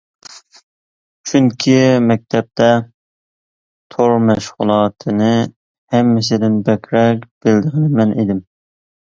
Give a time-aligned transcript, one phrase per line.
[1.31, 2.69] چۈنكى مەكتەپتە
[3.97, 5.29] تور مەشغۇلاتىنى
[5.99, 8.43] ھەممىسىدىن بەكرەك بىلىدىغىنى مەن ئىدىم.